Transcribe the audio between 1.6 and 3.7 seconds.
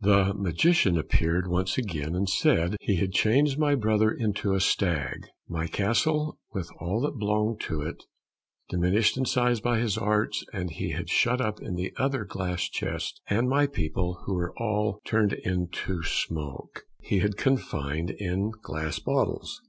again, and said he had changed